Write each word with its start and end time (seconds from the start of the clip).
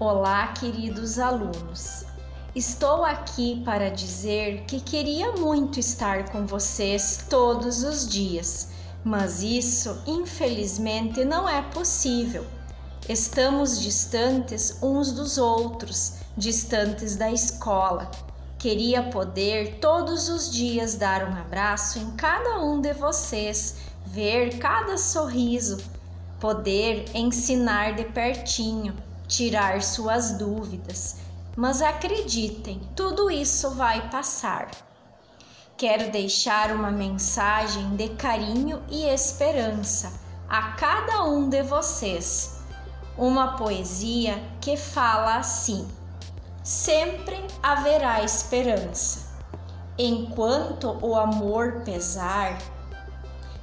Olá, 0.00 0.46
queridos 0.54 1.18
alunos. 1.18 2.06
Estou 2.54 3.04
aqui 3.04 3.62
para 3.66 3.90
dizer 3.90 4.64
que 4.64 4.80
queria 4.80 5.32
muito 5.32 5.78
estar 5.78 6.30
com 6.30 6.46
vocês 6.46 7.26
todos 7.28 7.84
os 7.84 8.08
dias, 8.08 8.70
mas 9.04 9.42
isso 9.42 10.00
infelizmente 10.06 11.22
não 11.22 11.46
é 11.46 11.60
possível. 11.60 12.46
Estamos 13.10 13.78
distantes 13.78 14.82
uns 14.82 15.12
dos 15.12 15.36
outros, 15.36 16.14
distantes 16.34 17.16
da 17.16 17.30
escola. 17.30 18.10
Queria 18.58 19.02
poder 19.02 19.80
todos 19.80 20.30
os 20.30 20.50
dias 20.50 20.94
dar 20.94 21.28
um 21.28 21.36
abraço 21.36 21.98
em 21.98 22.10
cada 22.12 22.64
um 22.64 22.80
de 22.80 22.94
vocês, 22.94 23.76
ver 24.06 24.56
cada 24.56 24.96
sorriso, 24.96 25.76
poder 26.40 27.04
ensinar 27.14 27.96
de 27.96 28.04
pertinho 28.06 29.09
tirar 29.30 29.80
suas 29.80 30.32
dúvidas, 30.32 31.18
mas 31.56 31.80
acreditem, 31.80 32.80
tudo 32.96 33.30
isso 33.30 33.70
vai 33.70 34.10
passar. 34.10 34.68
Quero 35.76 36.10
deixar 36.10 36.72
uma 36.72 36.90
mensagem 36.90 37.94
de 37.96 38.08
carinho 38.10 38.82
e 38.90 39.04
esperança 39.04 40.12
a 40.48 40.72
cada 40.72 41.22
um 41.24 41.48
de 41.48 41.62
vocês. 41.62 42.58
Uma 43.16 43.56
poesia 43.56 44.42
que 44.60 44.76
fala 44.76 45.36
assim: 45.36 45.88
Sempre 46.62 47.38
haverá 47.62 48.22
esperança. 48.22 49.30
Enquanto 49.96 50.98
o 51.02 51.14
amor 51.14 51.82
pesar, 51.84 52.58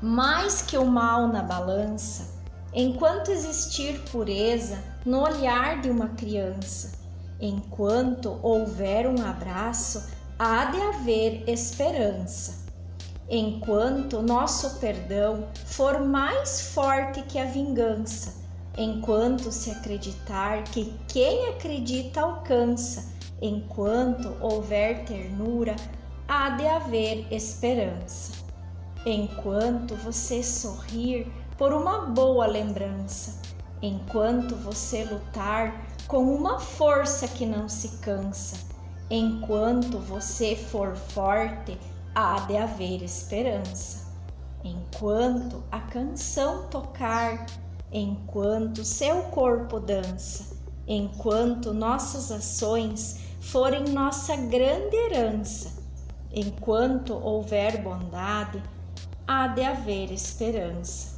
mais 0.00 0.62
que 0.62 0.78
o 0.78 0.86
mal 0.86 1.28
na 1.28 1.42
balança, 1.42 2.28
enquanto 2.72 3.30
existir 3.30 4.00
pureza 4.10 4.95
no 5.06 5.22
olhar 5.22 5.80
de 5.80 5.88
uma 5.88 6.08
criança, 6.08 6.98
enquanto 7.40 8.40
houver 8.42 9.06
um 9.06 9.24
abraço, 9.24 10.04
há 10.36 10.64
de 10.64 10.80
haver 10.80 11.48
esperança. 11.48 12.66
Enquanto 13.28 14.20
nosso 14.20 14.80
perdão 14.80 15.46
for 15.64 16.00
mais 16.00 16.72
forte 16.72 17.22
que 17.22 17.38
a 17.38 17.44
vingança, 17.44 18.34
enquanto 18.76 19.52
se 19.52 19.70
acreditar 19.70 20.64
que 20.64 20.92
quem 21.06 21.50
acredita 21.50 22.22
alcança, 22.22 23.14
enquanto 23.40 24.36
houver 24.40 25.04
ternura, 25.04 25.76
há 26.26 26.50
de 26.50 26.66
haver 26.66 27.32
esperança. 27.32 28.32
Enquanto 29.04 29.94
você 29.94 30.42
sorrir, 30.42 31.32
por 31.56 31.72
uma 31.72 32.06
boa 32.06 32.46
lembrança, 32.46 33.45
enquanto 33.86 34.56
você 34.56 35.04
lutar 35.04 35.86
com 36.08 36.34
uma 36.34 36.58
força 36.58 37.28
que 37.28 37.46
não 37.46 37.68
se 37.68 37.98
cansa, 37.98 38.56
enquanto 39.08 39.98
você 39.98 40.56
for 40.56 40.96
forte, 40.96 41.78
há 42.14 42.40
de 42.40 42.56
haver 42.56 43.02
esperança. 43.02 44.06
Enquanto 44.64 45.62
a 45.70 45.78
canção 45.78 46.66
tocar, 46.68 47.46
enquanto 47.92 48.84
seu 48.84 49.22
corpo 49.24 49.78
dança, 49.78 50.56
enquanto 50.88 51.72
nossas 51.72 52.32
ações 52.32 53.20
forem 53.40 53.84
nossa 53.84 54.34
grande 54.34 54.96
herança, 54.96 55.72
enquanto 56.32 57.14
houver 57.14 57.80
bondade, 57.82 58.60
há 59.28 59.46
de 59.46 59.62
haver 59.62 60.10
esperança 60.10 61.15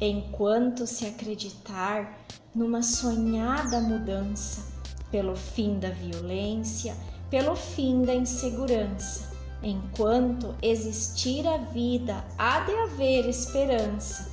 enquanto 0.00 0.86
se 0.86 1.06
acreditar 1.06 2.18
numa 2.54 2.82
sonhada 2.82 3.80
mudança, 3.80 4.64
pelo 5.10 5.36
fim 5.36 5.78
da 5.78 5.90
violência, 5.90 6.96
pelo 7.30 7.56
fim 7.56 8.02
da 8.02 8.14
insegurança. 8.14 9.36
Enquanto 9.62 10.54
existir 10.62 11.46
a 11.46 11.56
vida, 11.56 12.24
há 12.38 12.60
de 12.60 12.72
haver 12.72 13.28
esperança. 13.28 14.30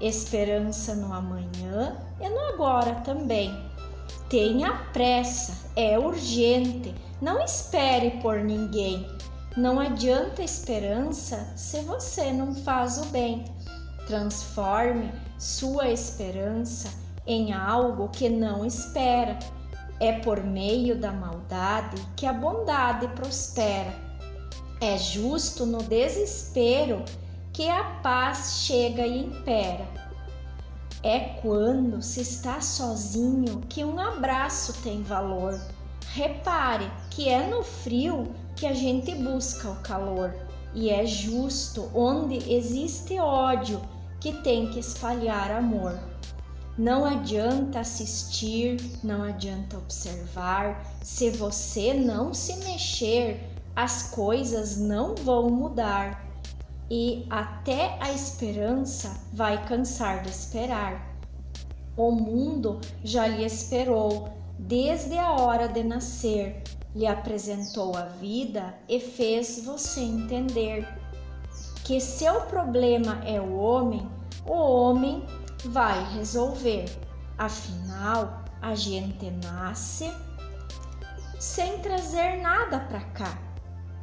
Esperança 0.00 0.94
no 0.94 1.12
amanhã 1.12 1.96
e 2.20 2.28
no 2.28 2.40
agora 2.54 2.94
também. 2.96 3.52
Tenha 4.28 4.72
pressa, 4.92 5.70
é 5.74 5.98
urgente, 5.98 6.94
não 7.20 7.42
espere 7.42 8.12
por 8.22 8.38
ninguém. 8.38 9.06
Não 9.56 9.80
adianta 9.80 10.42
esperança 10.42 11.52
se 11.56 11.80
você 11.80 12.32
não 12.32 12.54
faz 12.54 12.98
o 12.98 13.06
bem. 13.06 13.44
Transforme 14.08 15.12
sua 15.38 15.90
esperança 15.90 16.88
em 17.26 17.52
algo 17.52 18.08
que 18.08 18.26
não 18.30 18.64
espera. 18.64 19.38
É 20.00 20.12
por 20.20 20.42
meio 20.42 20.98
da 20.98 21.12
maldade 21.12 22.00
que 22.16 22.24
a 22.24 22.32
bondade 22.32 23.06
prospera. 23.08 23.94
É 24.80 24.96
justo 24.96 25.66
no 25.66 25.82
desespero 25.82 27.04
que 27.52 27.68
a 27.68 27.84
paz 28.02 28.62
chega 28.62 29.06
e 29.06 29.26
impera. 29.26 29.86
É 31.02 31.18
quando 31.42 32.00
se 32.00 32.22
está 32.22 32.62
sozinho 32.62 33.60
que 33.68 33.84
um 33.84 34.00
abraço 34.00 34.72
tem 34.82 35.02
valor. 35.02 35.60
Repare 36.14 36.90
que 37.10 37.28
é 37.28 37.46
no 37.46 37.62
frio 37.62 38.32
que 38.56 38.66
a 38.66 38.72
gente 38.72 39.14
busca 39.16 39.68
o 39.68 39.76
calor, 39.82 40.34
e 40.74 40.88
é 40.88 41.04
justo 41.04 41.90
onde 41.94 42.50
existe 42.50 43.20
ódio 43.20 43.78
que 44.20 44.32
tem 44.42 44.70
que 44.70 44.78
espalhar 44.78 45.50
amor. 45.50 45.98
Não 46.76 47.04
adianta 47.04 47.80
assistir, 47.80 48.80
não 49.02 49.22
adianta 49.22 49.76
observar, 49.76 50.86
se 51.02 51.30
você 51.30 51.92
não 51.92 52.32
se 52.32 52.54
mexer, 52.64 53.40
as 53.74 54.10
coisas 54.10 54.76
não 54.76 55.14
vão 55.14 55.50
mudar 55.50 56.24
e 56.90 57.26
até 57.28 57.96
a 58.00 58.12
esperança 58.12 59.20
vai 59.32 59.64
cansar 59.66 60.22
de 60.22 60.30
esperar. 60.30 61.16
O 61.96 62.10
mundo 62.10 62.80
já 63.04 63.26
lhe 63.26 63.44
esperou 63.44 64.28
desde 64.58 65.18
a 65.18 65.32
hora 65.32 65.68
de 65.68 65.82
nascer, 65.82 66.62
lhe 66.94 67.06
apresentou 67.06 67.96
a 67.96 68.04
vida 68.04 68.74
e 68.88 68.98
fez 68.98 69.64
você 69.64 70.00
entender 70.00 70.86
que 71.88 72.02
seu 72.02 72.42
problema 72.42 73.18
é 73.24 73.40
o 73.40 73.56
homem, 73.56 74.06
o 74.44 74.52
homem 74.52 75.24
vai 75.64 76.04
resolver. 76.12 76.84
Afinal, 77.38 78.44
a 78.60 78.74
gente 78.74 79.30
nasce 79.42 80.12
sem 81.38 81.78
trazer 81.78 82.42
nada 82.42 82.78
para 82.80 83.00
cá. 83.00 83.38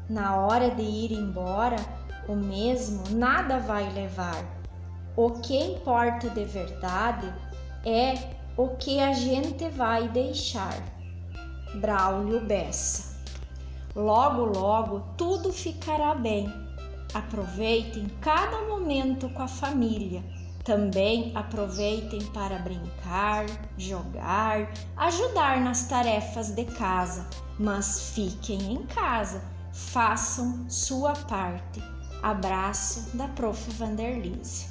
Na 0.10 0.36
hora 0.36 0.72
de 0.72 0.82
ir 0.82 1.12
embora, 1.12 1.76
o 2.28 2.34
mesmo 2.34 3.04
nada 3.12 3.60
vai 3.60 3.88
levar. 3.94 4.44
O 5.16 5.30
que 5.30 5.56
importa 5.56 6.28
de 6.32 6.44
verdade 6.44 7.32
é 7.86 8.16
o 8.58 8.70
que 8.70 9.00
a 9.00 9.14
gente 9.14 9.70
vai 9.70 10.10
deixar. 10.10 10.76
Braulio 11.76 12.44
Bessa. 12.44 13.16
Logo, 13.96 14.44
logo 14.44 15.02
tudo 15.16 15.54
ficará 15.54 16.16
bem 16.16 16.65
Aproveitem 17.16 18.08
cada 18.20 18.64
momento 18.64 19.30
com 19.30 19.42
a 19.42 19.48
família. 19.48 20.22
Também 20.66 21.32
aproveitem 21.34 22.20
para 22.34 22.60
brincar, 22.60 23.46
jogar, 23.78 24.70
ajudar 24.98 25.62
nas 25.62 25.88
tarefas 25.88 26.50
de 26.52 26.66
casa, 26.66 27.26
mas 27.58 28.12
fiquem 28.14 28.74
em 28.74 28.86
casa, 28.88 29.42
façam 29.72 30.70
sua 30.70 31.14
parte. 31.14 31.82
Abraço 32.22 33.16
da 33.16 33.30
Prof. 33.30 33.72
Vanderlise. 33.78 34.68